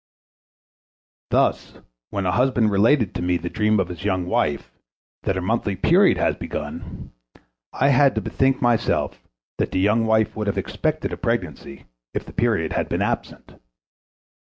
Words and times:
Thus, 1.29 1.77
when 2.09 2.25
a 2.25 2.31
husband 2.31 2.71
related 2.71 3.13
to 3.13 3.21
me 3.21 3.37
the 3.37 3.51
dream 3.51 3.79
of 3.79 3.89
his 3.89 4.03
young 4.03 4.25
wife, 4.25 4.71
that 5.21 5.35
her 5.35 5.43
monthly 5.43 5.75
period 5.75 6.17
had 6.17 6.39
begun, 6.39 7.11
I 7.71 7.89
had 7.89 8.15
to 8.15 8.21
bethink 8.21 8.63
myself 8.63 9.21
that 9.59 9.69
the 9.71 9.79
young 9.79 10.07
wife 10.07 10.35
would 10.35 10.47
have 10.47 10.57
expected 10.57 11.13
a 11.13 11.17
pregnancy 11.17 11.85
if 12.15 12.25
the 12.25 12.33
period 12.33 12.73
had 12.73 12.89
been 12.89 13.03
absent. 13.03 13.53